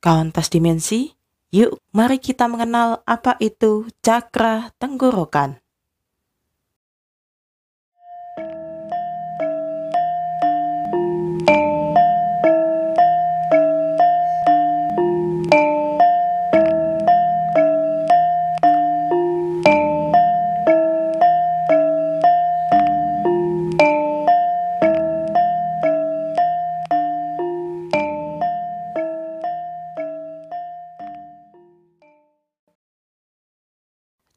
Kauntas 0.00 0.48
dimensi, 0.48 1.12
yuk 1.52 1.76
mari 1.92 2.16
kita 2.16 2.48
mengenal 2.48 3.04
apa 3.04 3.36
itu 3.36 3.84
cakra 4.00 4.72
tenggorokan. 4.80 5.60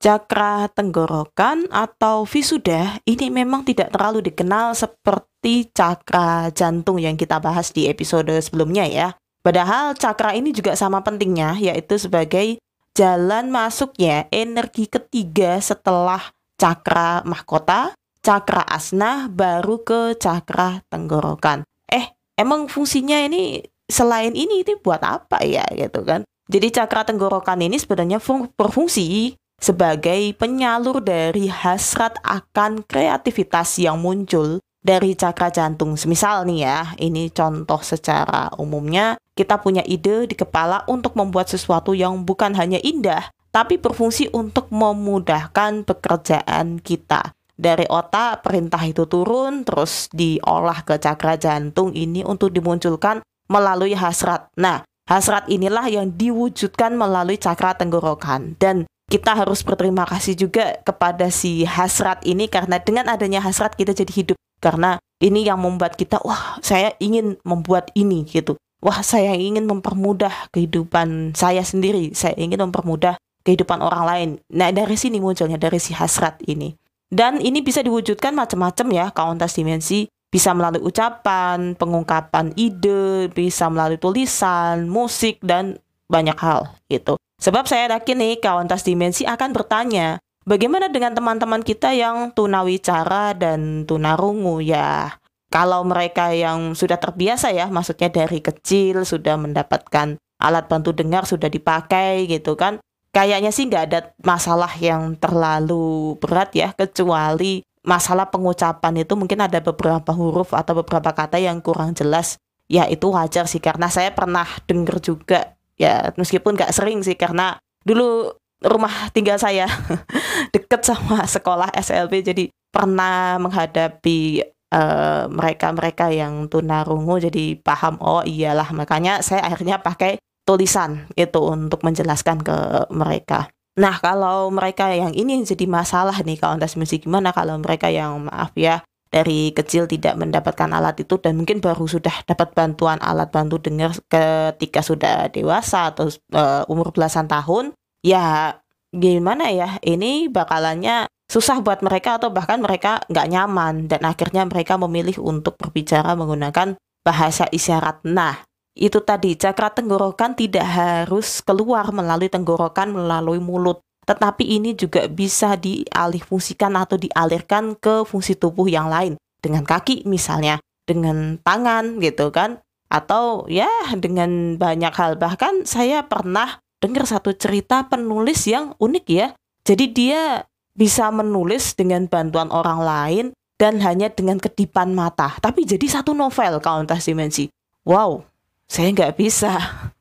Cakra 0.03 0.67
tenggorokan 0.67 1.71
atau 1.71 2.27
visuda 2.27 2.99
ini 3.07 3.31
memang 3.31 3.63
tidak 3.63 3.87
terlalu 3.95 4.19
dikenal 4.19 4.75
seperti 4.75 5.71
cakra 5.71 6.51
jantung 6.51 6.99
yang 6.99 7.15
kita 7.15 7.39
bahas 7.39 7.71
di 7.71 7.87
episode 7.87 8.35
sebelumnya 8.43 8.83
ya. 8.83 9.15
Padahal 9.39 9.95
cakra 9.95 10.35
ini 10.35 10.51
juga 10.51 10.75
sama 10.75 10.99
pentingnya 11.07 11.55
yaitu 11.55 11.95
sebagai 11.95 12.59
jalan 12.91 13.47
masuknya 13.47 14.27
energi 14.27 14.91
ketiga 14.91 15.55
setelah 15.63 16.19
cakra 16.59 17.23
mahkota, 17.23 17.95
cakra 18.19 18.67
asna 18.67 19.31
baru 19.31 19.87
ke 19.87 20.19
cakra 20.19 20.83
tenggorokan. 20.91 21.63
Eh, 21.87 22.11
emang 22.35 22.67
fungsinya 22.67 23.23
ini 23.23 23.63
selain 23.87 24.35
ini 24.35 24.67
itu 24.67 24.75
buat 24.83 24.99
apa 24.99 25.47
ya 25.47 25.63
gitu 25.79 26.03
kan? 26.03 26.27
Jadi 26.51 26.75
cakra 26.75 27.07
tenggorokan 27.07 27.63
ini 27.63 27.79
sebenarnya 27.79 28.19
berfungsi 28.59 29.39
sebagai 29.63 30.35
penyalur 30.35 30.99
dari 30.99 31.47
hasrat 31.47 32.19
akan 32.19 32.83
kreativitas 32.83 33.79
yang 33.79 33.95
muncul 34.03 34.59
dari 34.83 35.15
cakra 35.15 35.47
jantung. 35.47 35.95
Semisal 35.95 36.43
nih 36.43 36.67
ya, 36.67 36.79
ini 36.99 37.31
contoh 37.31 37.79
secara 37.79 38.51
umumnya, 38.59 39.15
kita 39.31 39.63
punya 39.63 39.79
ide 39.87 40.27
di 40.27 40.35
kepala 40.35 40.83
untuk 40.91 41.15
membuat 41.15 41.47
sesuatu 41.47 41.95
yang 41.95 42.27
bukan 42.27 42.51
hanya 42.59 42.77
indah, 42.83 43.31
tapi 43.55 43.79
berfungsi 43.79 44.27
untuk 44.35 44.67
memudahkan 44.67 45.87
pekerjaan 45.87 46.83
kita. 46.83 47.31
Dari 47.55 47.87
otak, 47.87 48.43
perintah 48.43 48.83
itu 48.83 49.07
turun, 49.07 49.63
terus 49.63 50.11
diolah 50.11 50.83
ke 50.83 50.99
cakra 50.99 51.39
jantung 51.39 51.95
ini 51.95 52.25
untuk 52.27 52.51
dimunculkan 52.51 53.23
melalui 53.47 53.95
hasrat. 53.95 54.51
Nah, 54.59 54.83
hasrat 55.07 55.47
inilah 55.47 55.87
yang 55.87 56.11
diwujudkan 56.11 56.97
melalui 56.97 57.39
cakra 57.39 57.77
tenggorokan. 57.77 58.57
Dan 58.57 58.89
kita 59.13 59.37
harus 59.37 59.61
berterima 59.61 60.09
kasih 60.09 60.33
juga 60.33 60.81
kepada 60.81 61.29
si 61.29 61.61
hasrat 61.69 62.25
ini 62.25 62.49
karena 62.49 62.81
dengan 62.81 63.05
adanya 63.13 63.45
hasrat 63.45 63.77
kita 63.77 63.93
jadi 63.93 64.09
hidup. 64.09 64.37
Karena 64.57 64.97
ini 65.21 65.45
yang 65.45 65.61
membuat 65.61 65.93
kita 65.93 66.17
wah 66.25 66.57
saya 66.65 66.97
ingin 66.97 67.37
membuat 67.45 67.93
ini 67.93 68.25
gitu. 68.25 68.57
Wah 68.81 69.05
saya 69.05 69.37
ingin 69.37 69.69
mempermudah 69.69 70.49
kehidupan 70.49 71.37
saya 71.37 71.61
sendiri. 71.61 72.17
Saya 72.17 72.33
ingin 72.41 72.57
mempermudah 72.65 73.21
kehidupan 73.45 73.85
orang 73.85 74.03
lain. 74.09 74.29
Nah 74.49 74.73
dari 74.73 74.97
sini 74.97 75.21
munculnya 75.21 75.61
dari 75.61 75.77
si 75.77 75.93
hasrat 75.93 76.41
ini. 76.49 76.73
Dan 77.05 77.37
ini 77.37 77.61
bisa 77.61 77.85
diwujudkan 77.85 78.33
macam-macam 78.33 78.87
ya 78.89 79.05
kauntas 79.13 79.53
dimensi. 79.53 80.09
Bisa 80.33 80.49
melalui 80.57 80.81
ucapan, 80.89 81.77
pengungkapan 81.77 82.57
ide, 82.57 83.29
bisa 83.29 83.69
melalui 83.69 84.01
tulisan, 84.01 84.89
musik 84.89 85.37
dan 85.45 85.77
banyak 86.13 86.37
hal 86.37 86.69
gitu. 86.85 87.17
Sebab 87.41 87.65
saya 87.65 87.89
yakin 87.89 88.21
nih 88.21 88.33
kawan 88.37 88.69
tas 88.69 88.85
dimensi 88.85 89.25
akan 89.25 89.49
bertanya, 89.51 90.21
bagaimana 90.45 90.93
dengan 90.93 91.17
teman-teman 91.17 91.65
kita 91.65 91.91
yang 91.97 92.29
tunawicara 92.31 93.33
dan 93.33 93.89
tunarungu 93.89 94.61
ya? 94.61 95.17
Kalau 95.49 95.81
mereka 95.85 96.33
yang 96.33 96.77
sudah 96.77 97.01
terbiasa 97.01 97.49
ya, 97.49 97.67
maksudnya 97.69 98.13
dari 98.13 98.39
kecil 98.39 99.03
sudah 99.03 99.37
mendapatkan 99.37 100.17
alat 100.41 100.65
bantu 100.69 100.93
dengar 100.93 101.25
sudah 101.25 101.49
dipakai 101.49 102.29
gitu 102.29 102.53
kan. 102.53 102.77
Kayaknya 103.13 103.53
sih 103.53 103.69
nggak 103.69 103.85
ada 103.91 103.99
masalah 104.25 104.73
yang 104.81 105.13
terlalu 105.17 106.17
berat 106.17 106.53
ya, 106.57 106.73
kecuali 106.73 107.61
masalah 107.83 108.31
pengucapan 108.31 109.03
itu 109.03 109.13
mungkin 109.13 109.43
ada 109.43 109.59
beberapa 109.59 110.15
huruf 110.15 110.55
atau 110.55 110.79
beberapa 110.81 111.11
kata 111.11 111.37
yang 111.37 111.59
kurang 111.59 111.93
jelas. 111.93 112.39
Ya 112.71 112.87
itu 112.87 113.11
wajar 113.11 113.45
sih 113.45 113.59
karena 113.59 113.91
saya 113.91 114.15
pernah 114.15 114.47
dengar 114.65 114.97
juga 115.03 115.53
ya 115.77 116.13
meskipun 116.15 116.53
gak 116.57 116.73
sering 116.73 117.01
sih 117.01 117.17
karena 117.17 117.57
dulu 117.83 118.31
rumah 118.63 119.11
tinggal 119.11 119.35
saya 119.35 119.67
deket 120.55 120.87
sama 120.87 121.25
sekolah 121.27 121.73
SLB 121.75 122.13
jadi 122.23 122.43
pernah 122.73 123.37
menghadapi 123.37 124.41
uh, 124.73 125.29
mereka-mereka 125.29 126.09
yang 126.09 126.47
tunarungu 126.47 127.21
jadi 127.21 127.59
paham 127.59 127.99
oh 128.01 128.23
iyalah 128.25 128.71
makanya 128.73 129.21
saya 129.21 129.45
akhirnya 129.45 129.83
pakai 129.83 130.17
tulisan 130.43 131.07
itu 131.15 131.39
untuk 131.39 131.83
menjelaskan 131.87 132.43
ke 132.43 132.57
mereka. 132.91 133.47
Nah 133.79 133.97
kalau 133.97 134.51
mereka 134.51 134.91
yang 134.91 135.15
ini 135.15 135.41
jadi 135.41 135.65
masalah 135.65 136.19
nih 136.21 136.37
kalau 136.37 136.59
anda 136.59 136.69
musik 136.77 137.07
gimana 137.07 137.33
kalau 137.33 137.57
mereka 137.57 137.89
yang 137.89 138.27
maaf 138.27 138.53
ya 138.53 138.85
dari 139.13 139.53
kecil 139.53 139.85
tidak 139.85 140.17
mendapatkan 140.17 140.73
alat 140.73 140.97
itu 141.05 141.21
dan 141.21 141.37
mungkin 141.37 141.61
baru 141.61 141.85
sudah 141.85 142.25
dapat 142.25 142.57
bantuan 142.57 142.97
alat 142.97 143.29
bantu 143.29 143.61
dengar 143.61 143.93
ketika 144.09 144.81
sudah 144.81 145.29
dewasa 145.29 145.93
atau 145.93 146.09
uh, 146.33 146.65
umur 146.65 146.89
belasan 146.89 147.29
tahun 147.29 147.77
ya 148.01 148.57
gimana 148.89 149.53
ya 149.53 149.77
ini 149.85 150.33
bakalannya 150.33 151.05
susah 151.29 151.61
buat 151.61 151.85
mereka 151.85 152.17
atau 152.17 152.33
bahkan 152.33 152.57
mereka 152.57 153.05
nggak 153.05 153.29
nyaman 153.29 153.85
dan 153.85 154.01
akhirnya 154.01 154.49
mereka 154.49 154.81
memilih 154.81 155.21
untuk 155.21 155.61
berbicara 155.61 156.17
menggunakan 156.17 156.77
bahasa 157.05 157.45
isyarat. 157.49 158.01
Nah 158.09 158.41
itu 158.73 158.97
tadi 159.05 159.37
cakra 159.37 159.69
tenggorokan 159.69 160.33
tidak 160.33 160.65
harus 160.65 161.45
keluar 161.45 161.93
melalui 161.93 162.29
tenggorokan 162.29 162.89
melalui 162.89 163.37
mulut 163.37 163.85
tetapi 164.03 164.43
ini 164.43 164.75
juga 164.75 165.07
bisa 165.07 165.55
dialihfungsikan 165.55 166.75
atau 166.75 166.99
dialirkan 166.99 167.75
ke 167.79 168.03
fungsi 168.03 168.35
tubuh 168.35 168.67
yang 168.67 168.91
lain 168.91 169.15
dengan 169.39 169.63
kaki 169.63 170.07
misalnya, 170.07 170.59
dengan 170.83 171.39
tangan 171.43 171.99
gitu 171.99 172.31
kan, 172.31 172.59
atau 172.91 173.49
ya 173.49 173.69
dengan 173.97 174.55
banyak 174.55 174.93
hal. 174.93 175.17
Bahkan 175.17 175.65
saya 175.65 176.05
pernah 176.05 176.61
dengar 176.83 177.07
satu 177.07 177.31
cerita 177.33 177.87
penulis 177.87 178.43
yang 178.45 178.75
unik 178.77 179.05
ya. 179.07 179.27
Jadi 179.63 179.85
dia 179.95 180.43
bisa 180.75 181.07
menulis 181.13 181.73
dengan 181.79 182.05
bantuan 182.11 182.51
orang 182.51 182.79
lain 182.83 183.25
dan 183.55 183.79
hanya 183.79 184.11
dengan 184.11 184.41
kedipan 184.41 184.91
mata. 184.91 185.37
Tapi 185.39 185.63
jadi 185.63 185.87
satu 185.87 186.11
novel 186.11 186.59
Countess 186.59 187.07
Dimensi. 187.07 187.47
Wow, 187.87 188.27
saya 188.67 188.91
nggak 188.91 189.15
bisa. 189.15 189.55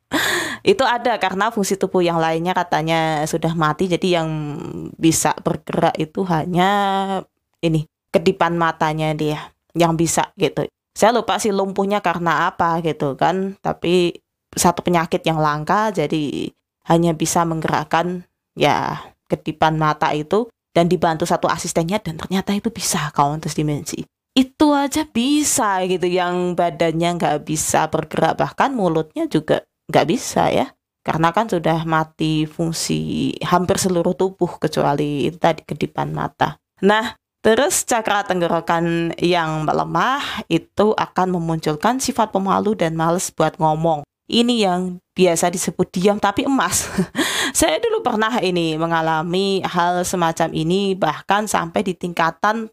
itu 0.62 0.86
ada 0.86 1.18
karena 1.18 1.50
fungsi 1.50 1.74
tubuh 1.74 2.06
yang 2.06 2.22
lainnya 2.22 2.54
katanya 2.54 3.26
sudah 3.26 3.50
mati 3.58 3.90
jadi 3.90 4.22
yang 4.22 4.28
bisa 4.94 5.34
bergerak 5.42 5.98
itu 5.98 6.22
hanya 6.30 6.70
ini 7.58 7.86
kedipan 8.14 8.54
matanya 8.54 9.10
dia 9.16 9.50
yang 9.74 9.98
bisa 9.98 10.30
gitu. 10.38 10.68
Saya 10.92 11.10
lupa 11.16 11.40
sih 11.40 11.50
lumpuhnya 11.50 12.04
karena 12.04 12.52
apa 12.52 12.78
gitu 12.84 13.16
kan. 13.16 13.56
Tapi 13.58 14.14
satu 14.52 14.84
penyakit 14.84 15.24
yang 15.24 15.40
langka 15.40 15.90
jadi 15.90 16.52
hanya 16.92 17.16
bisa 17.16 17.42
menggerakkan 17.48 18.28
ya 18.52 19.00
kedipan 19.26 19.80
mata 19.80 20.12
itu 20.12 20.52
dan 20.76 20.86
dibantu 20.92 21.24
satu 21.24 21.48
asistennya 21.48 21.98
dan 21.98 22.20
ternyata 22.20 22.52
itu 22.52 22.68
bisa 22.68 23.08
countess 23.16 23.56
dimensi. 23.56 24.04
Itu 24.32 24.72
aja 24.76 25.08
bisa 25.08 25.84
gitu 25.88 26.08
yang 26.08 26.54
badannya 26.54 27.16
nggak 27.16 27.38
bisa 27.48 27.88
bergerak. 27.88 28.38
Bahkan 28.40 28.76
mulutnya 28.76 29.24
juga 29.28 29.64
nggak 29.92 30.08
bisa 30.08 30.48
ya 30.48 30.72
karena 31.02 31.34
kan 31.34 31.50
sudah 31.50 31.82
mati 31.82 32.46
fungsi 32.46 33.34
hampir 33.42 33.76
seluruh 33.76 34.14
tubuh 34.14 34.56
kecuali 34.62 35.34
tadi 35.34 35.66
kedipan 35.66 36.14
mata. 36.14 36.62
Nah, 36.78 37.18
terus 37.42 37.82
cakra 37.82 38.22
tenggorokan 38.22 39.10
yang 39.18 39.66
melemah 39.66 40.46
itu 40.46 40.94
akan 40.94 41.34
memunculkan 41.34 41.98
sifat 41.98 42.30
pemalu 42.30 42.78
dan 42.78 42.94
males 42.94 43.34
buat 43.34 43.58
ngomong. 43.58 44.06
Ini 44.30 44.54
yang 44.64 45.02
biasa 45.12 45.50
disebut 45.50 45.90
diam 45.90 46.22
tapi 46.22 46.46
emas. 46.46 46.86
Saya 47.58 47.82
dulu 47.82 48.00
pernah 48.06 48.38
ini 48.38 48.78
mengalami 48.78 49.60
hal 49.66 50.06
semacam 50.06 50.54
ini 50.54 50.94
bahkan 50.94 51.50
sampai 51.50 51.82
di 51.82 51.98
tingkatan 51.98 52.70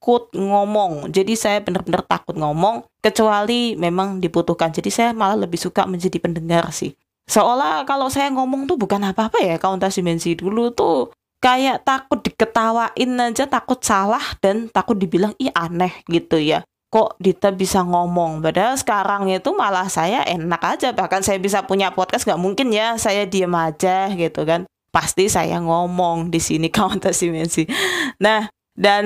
takut 0.00 0.32
ngomong. 0.32 1.12
Jadi 1.12 1.36
saya 1.36 1.60
benar-benar 1.60 2.00
takut 2.08 2.32
ngomong 2.32 2.88
kecuali 3.04 3.76
memang 3.76 4.16
dibutuhkan. 4.16 4.72
Jadi 4.72 4.88
saya 4.88 5.12
malah 5.12 5.36
lebih 5.36 5.60
suka 5.60 5.84
menjadi 5.84 6.16
pendengar 6.16 6.72
sih. 6.72 6.96
Seolah 7.28 7.84
kalau 7.84 8.08
saya 8.08 8.32
ngomong 8.32 8.64
tuh 8.64 8.80
bukan 8.80 9.04
apa-apa 9.04 9.44
ya 9.44 9.60
kauntas 9.60 10.00
dimensi 10.00 10.32
dulu 10.32 10.72
tuh 10.72 11.12
kayak 11.44 11.84
takut 11.84 12.24
diketawain 12.24 13.12
aja 13.20 13.44
takut 13.44 13.76
salah 13.84 14.24
dan 14.40 14.72
takut 14.72 14.96
dibilang 14.96 15.36
ih 15.36 15.52
aneh 15.52 15.92
gitu 16.08 16.40
ya. 16.40 16.64
Kok 16.88 17.20
Dita 17.20 17.52
bisa 17.52 17.84
ngomong? 17.84 18.40
Padahal 18.40 18.80
sekarang 18.80 19.28
itu 19.28 19.52
malah 19.52 19.86
saya 19.92 20.24
enak 20.24 20.62
aja. 20.64 20.96
Bahkan 20.96 21.20
saya 21.20 21.36
bisa 21.36 21.60
punya 21.68 21.92
podcast 21.92 22.24
nggak 22.24 22.40
mungkin 22.40 22.72
ya 22.72 22.96
saya 22.96 23.28
diem 23.28 23.52
aja 23.52 24.08
gitu 24.16 24.48
kan. 24.48 24.64
Pasti 24.90 25.28
saya 25.28 25.60
ngomong 25.60 26.32
di 26.32 26.40
sini 26.40 26.72
kawan 26.74 27.04
dimensi. 27.04 27.68
Nah 28.16 28.48
dan 28.72 29.04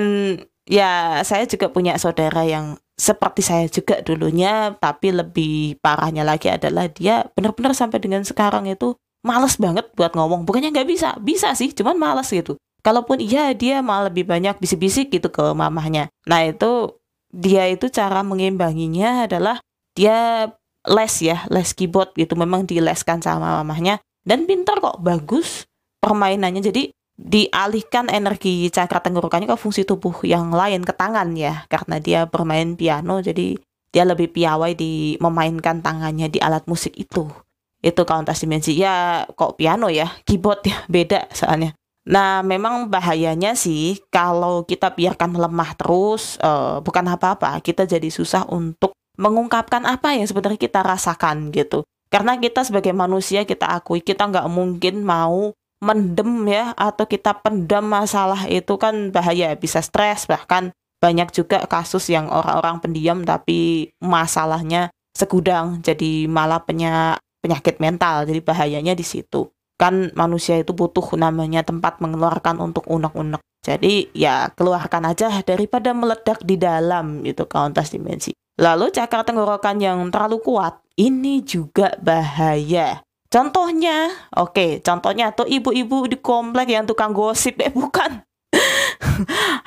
ya 0.65 1.21
saya 1.21 1.45
juga 1.45 1.69
punya 1.69 1.97
saudara 2.01 2.41
yang 2.45 2.77
seperti 2.95 3.41
saya 3.45 3.65
juga 3.69 4.01
dulunya 4.01 4.73
tapi 4.79 5.11
lebih 5.13 5.77
parahnya 5.83 6.25
lagi 6.25 6.49
adalah 6.49 6.89
dia 6.89 7.27
benar-benar 7.35 7.75
sampai 7.75 8.01
dengan 8.01 8.23
sekarang 8.23 8.65
itu 8.65 8.95
males 9.21 9.57
banget 9.57 9.89
buat 9.93 10.15
ngomong 10.15 10.47
bukannya 10.47 10.71
nggak 10.73 10.89
bisa 10.89 11.09
bisa 11.21 11.53
sih 11.53 11.69
cuman 11.75 11.99
males 11.99 12.31
gitu 12.31 12.55
kalaupun 12.81 13.19
iya 13.19 13.51
dia 13.51 13.83
malah 13.83 14.07
lebih 14.09 14.25
banyak 14.25 14.57
bisik-bisik 14.57 15.11
gitu 15.11 15.27
ke 15.27 15.43
mamahnya 15.53 16.07
nah 16.23 16.41
itu 16.45 16.95
dia 17.35 17.67
itu 17.67 17.91
cara 17.91 18.23
mengimbanginya 18.23 19.27
adalah 19.27 19.59
dia 19.91 20.47
les 20.87 21.15
ya, 21.19 21.43
les 21.51 21.69
keyboard 21.75 22.15
gitu. 22.15 22.37
Memang 22.39 22.63
dileskan 22.63 23.19
sama 23.19 23.59
mamahnya 23.61 23.99
dan 24.23 24.45
pintar 24.45 24.79
kok, 24.79 25.01
bagus 25.03 25.65
permainannya. 25.99 26.61
Jadi 26.61 26.94
dialihkan 27.15 28.11
energi 28.11 28.67
cakra 28.67 28.99
tenggorokannya 28.99 29.47
ke 29.47 29.55
fungsi 29.55 29.87
tubuh 29.87 30.23
yang 30.27 30.51
lain 30.51 30.83
ke 30.83 30.91
tangan 30.91 31.31
ya. 31.35 31.63
Karena 31.71 31.99
dia 31.99 32.27
bermain 32.27 32.75
piano 32.75 33.23
jadi 33.23 33.55
dia 33.95 34.03
lebih 34.03 34.35
piawai 34.35 34.75
di 34.75 35.15
memainkan 35.23 35.79
tangannya 35.79 36.27
di 36.27 36.43
alat 36.43 36.67
musik 36.67 36.91
itu. 36.99 37.31
Itu 37.79 38.03
kauntas 38.03 38.43
dimensi. 38.43 38.75
Ya 38.75 39.23
kok 39.31 39.55
piano 39.55 39.87
ya? 39.87 40.11
Keyboard 40.27 40.67
ya 40.67 40.77
beda 40.93 41.31
soalnya. 41.31 41.71
Nah, 42.05 42.45
memang 42.45 42.85
bahayanya 42.85 43.57
sih 43.57 43.97
kalau 44.13 44.61
kita 44.61 44.93
biarkan 44.93 45.33
lemah 45.41 45.73
terus, 45.73 46.37
uh, 46.37 46.77
bukan 46.85 47.01
apa-apa, 47.01 47.57
kita 47.65 47.89
jadi 47.89 48.13
susah 48.13 48.45
untuk 48.45 48.93
mengungkapkan 49.17 49.81
apa 49.89 50.13
yang 50.13 50.29
sebenarnya 50.29 50.61
kita 50.61 50.85
rasakan 50.85 51.49
gitu. 51.49 51.81
Karena 52.13 52.37
kita 52.37 52.61
sebagai 52.61 52.93
manusia 52.93 53.41
kita 53.41 53.73
akui 53.73 54.05
kita 54.05 54.29
nggak 54.29 54.45
mungkin 54.53 55.01
mau 55.01 55.57
mendem 55.85 56.49
ya 56.49 56.73
atau 56.73 57.05
kita 57.05 57.37
pendam 57.45 57.85
masalah 57.85 58.49
itu 58.49 58.73
kan 58.81 59.13
bahaya, 59.13 59.53
bisa 59.53 59.85
stres 59.85 60.25
bahkan 60.25 60.73
banyak 60.97 61.29
juga 61.29 61.61
kasus 61.69 62.09
yang 62.09 62.25
orang-orang 62.33 62.81
pendiam 62.81 63.21
tapi 63.21 63.93
masalahnya 64.01 64.89
segudang 65.13 65.85
jadi 65.85 66.25
malah 66.25 66.65
penyakit 66.65 67.77
mental. 67.77 68.25
Jadi 68.25 68.41
bahayanya 68.41 68.97
di 68.97 69.05
situ 69.05 69.53
kan 69.75 70.09
manusia 70.15 70.57
itu 70.57 70.71
butuh 70.71 71.03
namanya 71.19 71.61
tempat 71.61 72.01
mengeluarkan 72.01 72.57
untuk 72.63 72.87
unek-unek. 72.89 73.43
Jadi 73.61 74.09
ya 74.15 74.49
keluarkan 74.53 75.13
aja 75.13 75.29
daripada 75.45 75.93
meledak 75.93 76.41
di 76.41 76.57
dalam 76.57 77.21
itu 77.21 77.45
kauntas 77.45 77.93
dimensi. 77.93 78.33
Lalu 78.55 78.89
cakar 78.89 79.27
tenggorokan 79.27 79.77
yang 79.83 79.99
terlalu 80.09 80.39
kuat 80.41 80.79
ini 80.95 81.43
juga 81.43 81.91
bahaya. 81.99 83.04
Contohnya, 83.35 84.15
oke, 84.31 84.55
okay, 84.55 84.69
contohnya 84.79 85.35
tuh 85.35 85.43
ibu-ibu 85.43 86.07
di 86.07 86.15
komplek 86.23 86.71
yang 86.71 86.87
tukang 86.87 87.11
gosip, 87.11 87.59
eh 87.59 87.67
bukan. 87.83 88.23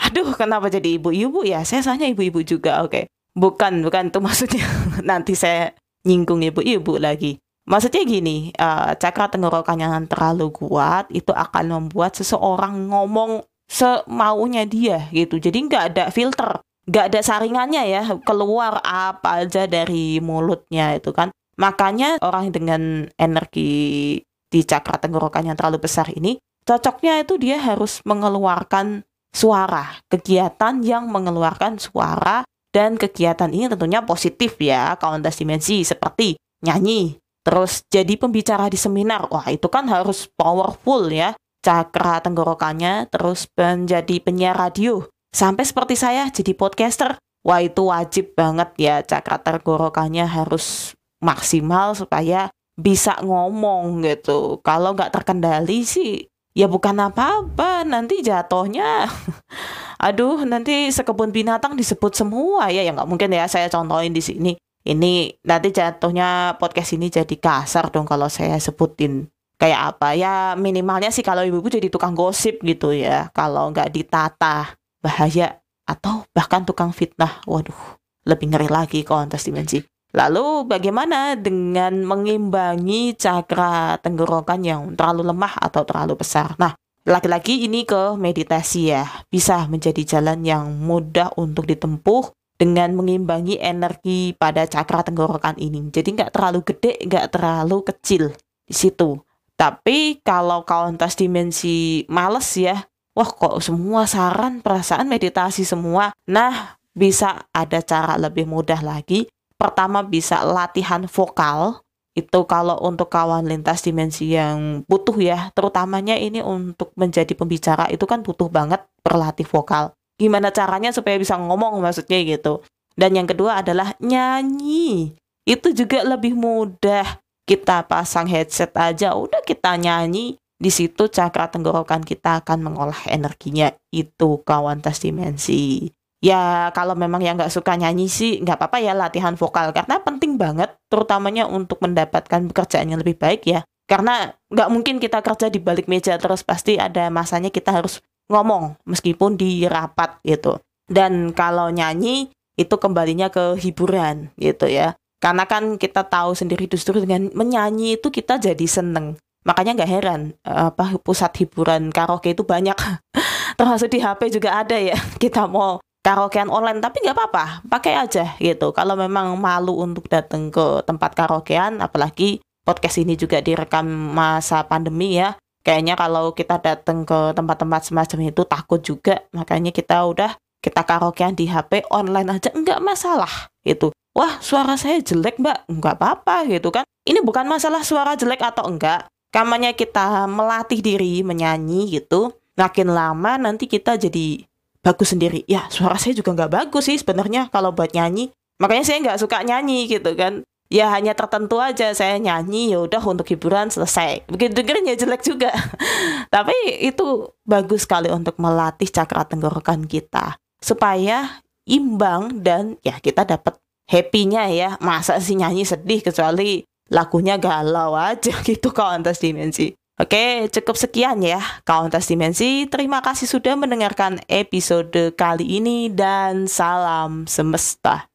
Aduh, 0.08 0.32
kenapa 0.32 0.72
jadi 0.72 0.96
ibu-ibu 0.96 1.44
ya? 1.44 1.60
Saya 1.68 1.84
soalnya 1.84 2.08
ibu-ibu 2.08 2.40
juga, 2.40 2.80
oke. 2.80 2.88
Okay. 2.88 3.04
Bukan, 3.36 3.84
bukan 3.84 4.08
tuh 4.08 4.24
maksudnya. 4.24 4.64
Nanti 5.10 5.36
saya 5.36 5.76
nyinggung 6.08 6.40
ibu-ibu 6.48 6.96
lagi. 6.96 7.36
Maksudnya 7.68 8.08
gini, 8.08 8.56
uh, 8.56 8.96
cakra 8.96 9.28
tenggorokan 9.28 9.76
yang 9.76 9.92
terlalu 10.08 10.48
kuat 10.48 11.12
itu 11.12 11.36
akan 11.36 11.68
membuat 11.68 12.16
seseorang 12.16 12.88
ngomong 12.88 13.44
semaunya 13.68 14.64
dia 14.64 15.12
gitu. 15.12 15.36
Jadi 15.36 15.68
nggak 15.68 15.84
ada 15.92 16.04
filter, 16.08 16.64
nggak 16.88 17.04
ada 17.12 17.20
saringannya 17.20 17.84
ya, 17.84 18.00
keluar 18.24 18.80
apa 18.80 19.44
aja 19.44 19.68
dari 19.68 20.24
mulutnya 20.24 20.96
itu 20.96 21.12
kan. 21.12 21.28
Makanya 21.58 22.22
orang 22.22 22.54
dengan 22.54 23.10
energi 23.18 24.16
di 24.48 24.60
cakra 24.64 24.96
tenggorokan 25.02 25.50
yang 25.50 25.58
terlalu 25.58 25.82
besar 25.84 26.08
ini, 26.14 26.38
cocoknya 26.64 27.26
itu 27.26 27.36
dia 27.36 27.58
harus 27.60 28.00
mengeluarkan 28.06 29.04
suara, 29.34 29.98
kegiatan 30.08 30.80
yang 30.80 31.10
mengeluarkan 31.10 31.76
suara 31.76 32.46
dan 32.72 32.96
kegiatan 32.96 33.50
ini 33.50 33.68
tentunya 33.68 34.00
positif 34.06 34.56
ya, 34.62 34.96
kauntas 34.96 35.36
dimensi 35.36 35.84
seperti 35.84 36.38
nyanyi, 36.64 37.18
Terus 37.48 37.80
jadi 37.88 38.12
pembicara 38.20 38.68
di 38.68 38.76
seminar, 38.76 39.24
wah 39.32 39.48
itu 39.48 39.72
kan 39.72 39.88
harus 39.88 40.28
powerful 40.36 41.08
ya. 41.08 41.32
Cakra 41.64 42.20
tenggorokannya, 42.20 43.08
terus 43.08 43.48
menjadi 43.56 44.20
penyiar 44.20 44.52
radio. 44.52 45.08
Sampai 45.32 45.64
seperti 45.64 45.96
saya 45.96 46.28
jadi 46.28 46.52
podcaster, 46.52 47.16
wah 47.48 47.60
itu 47.64 47.88
wajib 47.88 48.36
banget 48.36 48.68
ya 48.76 49.00
cakra 49.00 49.40
tenggorokannya 49.40 50.28
harus 50.28 50.92
maksimal 51.22 51.94
supaya 51.94 52.50
bisa 52.78 53.18
ngomong 53.22 54.06
gitu. 54.06 54.62
Kalau 54.62 54.94
nggak 54.94 55.10
terkendali 55.10 55.82
sih, 55.82 56.26
ya 56.54 56.70
bukan 56.70 56.98
apa-apa. 56.98 57.82
Nanti 57.82 58.22
jatuhnya, 58.22 59.10
aduh 60.06 60.46
nanti 60.46 60.90
sekebun 60.94 61.34
binatang 61.34 61.74
disebut 61.74 62.14
semua 62.14 62.70
ya. 62.70 62.86
Ya 62.86 62.94
nggak 62.94 63.08
mungkin 63.08 63.34
ya 63.34 63.50
saya 63.50 63.66
contohin 63.66 64.14
di 64.14 64.22
sini 64.22 64.52
ini 64.88 65.36
nanti 65.44 65.68
jatuhnya 65.68 66.56
podcast 66.56 66.96
ini 66.96 67.12
jadi 67.12 67.36
kasar 67.36 67.92
dong 67.92 68.08
kalau 68.08 68.32
saya 68.32 68.56
sebutin 68.56 69.28
kayak 69.60 69.94
apa 69.94 70.16
ya 70.16 70.34
minimalnya 70.56 71.12
sih 71.12 71.26
kalau 71.26 71.44
ibu-ibu 71.44 71.68
jadi 71.68 71.92
tukang 71.92 72.16
gosip 72.16 72.62
gitu 72.64 72.96
ya 72.96 73.28
kalau 73.36 73.68
nggak 73.74 73.92
ditata 73.92 74.78
bahaya 75.04 75.60
atau 75.84 76.24
bahkan 76.32 76.64
tukang 76.64 76.94
fitnah 76.94 77.44
waduh 77.44 77.76
lebih 78.24 78.54
ngeri 78.54 78.68
lagi 78.72 79.00
kontes 79.04 79.44
dimensi 79.44 79.82
lalu 80.12 80.64
bagaimana 80.64 81.36
dengan 81.36 82.04
mengimbangi 82.04 83.16
cakra 83.16 84.00
tenggorokan 84.00 84.60
yang 84.64 84.82
terlalu 84.96 85.28
lemah 85.28 85.54
atau 85.60 85.82
terlalu 85.84 86.16
besar 86.16 86.56
nah 86.56 86.72
lagi-lagi 87.08 87.64
ini 87.64 87.88
ke 87.88 88.16
meditasi 88.20 88.92
ya 88.92 89.08
bisa 89.32 89.64
menjadi 89.64 90.18
jalan 90.18 90.44
yang 90.44 90.68
mudah 90.76 91.32
untuk 91.40 91.64
ditempuh 91.64 92.36
dengan 92.58 92.90
mengimbangi 92.98 93.56
energi 93.62 94.34
pada 94.34 94.66
cakra 94.66 95.06
tenggorokan 95.06 95.56
ini. 95.62 95.88
Jadi 95.94 96.18
nggak 96.18 96.34
terlalu 96.34 96.60
gede, 96.66 96.92
nggak 97.06 97.26
terlalu 97.30 97.78
kecil 97.86 98.34
di 98.66 98.74
situ. 98.74 99.22
Tapi 99.54 100.20
kalau 100.26 100.66
kauntas 100.66 101.14
dimensi 101.14 102.02
males 102.10 102.50
ya, 102.58 102.82
wah 103.14 103.30
kok 103.30 103.62
semua 103.62 104.04
saran, 104.10 104.60
perasaan 104.60 105.06
meditasi 105.06 105.62
semua. 105.62 106.14
Nah, 106.26 106.78
bisa 106.94 107.46
ada 107.54 107.78
cara 107.82 108.18
lebih 108.18 108.46
mudah 108.46 108.82
lagi. 108.82 109.30
Pertama 109.58 110.06
bisa 110.06 110.46
latihan 110.46 111.04
vokal. 111.10 111.82
Itu 112.14 112.46
kalau 112.50 112.78
untuk 112.82 113.10
kawan 113.14 113.46
lintas 113.46 113.82
dimensi 113.82 114.34
yang 114.34 114.82
butuh 114.90 115.14
ya, 115.22 115.38
terutamanya 115.54 116.18
ini 116.18 116.42
untuk 116.42 116.90
menjadi 116.98 117.30
pembicara 117.34 117.86
itu 117.94 118.02
kan 118.10 118.26
butuh 118.26 118.50
banget 118.50 118.82
berlatih 119.06 119.46
vokal 119.46 119.94
gimana 120.18 120.50
caranya 120.50 120.90
supaya 120.90 121.14
bisa 121.16 121.38
ngomong 121.38 121.78
maksudnya 121.78 122.18
gitu. 122.26 122.60
Dan 122.98 123.14
yang 123.14 123.30
kedua 123.30 123.62
adalah 123.62 123.94
nyanyi. 124.02 125.14
Itu 125.46 125.70
juga 125.70 126.02
lebih 126.02 126.34
mudah. 126.34 127.22
Kita 127.48 127.86
pasang 127.86 128.28
headset 128.28 128.74
aja, 128.76 129.14
udah 129.14 129.40
kita 129.46 129.78
nyanyi. 129.78 130.36
Di 130.58 130.74
situ 130.74 131.06
cakra 131.06 131.46
tenggorokan 131.46 132.02
kita 132.02 132.42
akan 132.42 132.66
mengolah 132.66 133.06
energinya. 133.06 133.70
Itu 133.94 134.42
kawan 134.42 134.82
tas 134.82 134.98
dimensi. 135.00 135.94
Ya 136.18 136.74
kalau 136.74 136.98
memang 136.98 137.22
yang 137.22 137.38
nggak 137.38 137.54
suka 137.54 137.78
nyanyi 137.78 138.10
sih 138.10 138.42
nggak 138.42 138.58
apa-apa 138.58 138.82
ya 138.82 138.90
latihan 138.90 139.38
vokal 139.38 139.70
karena 139.70 140.02
penting 140.02 140.34
banget 140.34 140.74
terutamanya 140.90 141.46
untuk 141.46 141.78
mendapatkan 141.78 142.50
pekerjaan 142.50 142.90
yang 142.90 142.98
lebih 142.98 143.14
baik 143.14 143.46
ya 143.46 143.62
karena 143.86 144.34
nggak 144.50 144.68
mungkin 144.68 144.98
kita 144.98 145.22
kerja 145.22 145.46
di 145.46 145.62
balik 145.62 145.86
meja 145.86 146.18
terus 146.18 146.42
pasti 146.42 146.74
ada 146.74 147.06
masanya 147.08 147.54
kita 147.54 147.70
harus 147.70 148.02
ngomong 148.28 148.76
meskipun 148.84 149.40
di 149.40 149.64
rapat 149.64 150.20
gitu. 150.22 150.60
Dan 150.84 151.32
kalau 151.32 151.72
nyanyi 151.72 152.28
itu 152.60 152.74
kembalinya 152.76 153.32
ke 153.32 153.56
hiburan 153.56 154.28
gitu 154.36 154.68
ya. 154.68 154.96
Karena 155.18 155.48
kan 155.48 155.80
kita 155.80 156.06
tahu 156.06 156.36
sendiri 156.36 156.70
justru 156.70 157.02
dengan 157.02 157.32
menyanyi 157.34 157.98
itu 157.98 158.12
kita 158.12 158.38
jadi 158.38 158.66
seneng. 158.68 159.18
Makanya 159.42 159.82
nggak 159.82 159.90
heran 159.90 160.36
apa 160.44 161.00
pusat 161.00 161.32
hiburan 161.40 161.88
karaoke 161.90 162.36
itu 162.36 162.44
banyak. 162.44 162.76
Termasuk 163.58 163.88
di 163.90 163.98
HP 164.04 164.38
juga 164.38 164.60
ada 164.62 164.76
ya. 164.76 164.94
Kita 165.22 165.48
mau 165.50 165.82
karaokean 166.08 166.48
online 166.48 166.80
tapi 166.80 167.04
nggak 167.04 167.12
apa-apa, 167.12 167.44
pakai 167.68 168.00
aja 168.00 168.32
gitu. 168.40 168.72
Kalau 168.72 168.96
memang 168.96 169.36
malu 169.36 169.76
untuk 169.76 170.08
datang 170.08 170.48
ke 170.48 170.80
tempat 170.88 171.12
karaokean, 171.12 171.84
apalagi 171.84 172.40
podcast 172.64 172.96
ini 172.96 173.12
juga 173.12 173.44
direkam 173.44 173.84
masa 174.16 174.64
pandemi 174.64 175.20
ya 175.20 175.36
kayaknya 175.68 176.00
kalau 176.00 176.32
kita 176.32 176.56
datang 176.64 177.04
ke 177.04 177.36
tempat-tempat 177.36 177.92
semacam 177.92 178.18
itu 178.32 178.42
takut 178.48 178.80
juga. 178.80 179.20
Makanya 179.36 179.68
kita 179.68 180.00
udah 180.08 180.32
kita 180.64 180.80
karaokean 180.80 181.36
di 181.36 181.44
HP 181.44 181.84
online 181.92 182.40
aja 182.40 182.48
enggak 182.56 182.80
masalah 182.80 183.52
itu 183.62 183.92
wah 184.16 184.40
suara 184.40 184.80
saya 184.80 185.04
jelek 185.04 185.36
mbak. 185.36 185.68
Enggak 185.68 186.00
apa-apa 186.00 186.48
gitu 186.48 186.72
kan. 186.72 186.88
Ini 187.04 187.20
bukan 187.20 187.44
masalah 187.44 187.84
suara 187.84 188.16
jelek 188.16 188.40
atau 188.40 188.64
enggak. 188.64 189.04
Kamanya 189.28 189.76
kita 189.76 190.24
melatih 190.24 190.80
diri 190.80 191.20
menyanyi 191.20 192.00
gitu. 192.00 192.32
Makin 192.56 192.90
lama 192.90 193.38
nanti 193.38 193.68
kita 193.68 194.00
jadi 194.00 194.47
bagus 194.88 195.12
sendiri. 195.12 195.44
Ya, 195.44 195.68
suara 195.68 196.00
saya 196.00 196.16
juga 196.16 196.32
nggak 196.32 196.52
bagus 196.52 196.88
sih 196.88 196.96
sebenarnya 196.96 197.52
kalau 197.52 197.76
buat 197.76 197.92
nyanyi. 197.92 198.32
Makanya 198.56 198.84
saya 198.88 198.98
nggak 199.04 199.20
suka 199.20 199.44
nyanyi 199.44 199.84
gitu 199.84 200.16
kan. 200.16 200.40
Ya 200.68 200.92
hanya 200.92 201.16
tertentu 201.16 201.56
aja 201.64 201.96
saya 201.96 202.20
nyanyi 202.20 202.76
ya 202.76 202.84
udah 202.84 203.00
untuk 203.04 203.24
hiburan 203.28 203.72
selesai. 203.72 204.28
Begitu 204.28 204.52
dengernya 204.52 204.96
jelek 204.96 205.24
juga. 205.24 205.52
Tapi 206.34 206.52
itu 206.84 207.32
bagus 207.44 207.88
sekali 207.88 208.12
untuk 208.12 208.36
melatih 208.36 208.88
cakra 208.88 209.24
tenggorokan 209.24 209.88
kita 209.88 210.36
supaya 210.60 211.40
imbang 211.64 212.44
dan 212.44 212.76
ya 212.84 213.00
kita 213.00 213.24
dapat 213.24 213.56
happy-nya 213.88 214.44
ya. 214.52 214.70
Masa 214.84 215.16
sih 215.24 215.40
nyanyi 215.40 215.64
sedih 215.64 216.04
kecuali 216.04 216.64
lagunya 216.92 217.40
galau 217.40 217.96
aja 217.96 218.34
gitu 218.48 218.68
kawan 218.68 219.04
dimensi. 219.04 219.77
Oke, 219.98 220.46
cukup 220.54 220.78
sekian 220.78 221.18
ya 221.26 221.42
kawan 221.66 221.90
dimensi. 221.90 222.70
Terima 222.70 223.02
kasih 223.02 223.26
sudah 223.26 223.58
mendengarkan 223.58 224.22
episode 224.30 225.10
kali 225.18 225.58
ini 225.58 225.90
dan 225.90 226.46
salam 226.46 227.26
semesta. 227.26 228.06